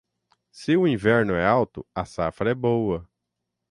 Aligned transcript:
Se 0.51 0.75
o 0.77 0.87
inverno 0.87 1.35
é 1.35 1.45
alto, 1.45 1.85
a 1.93 2.05
safra 2.05 2.49
é 2.49 2.55
boa. 2.55 3.07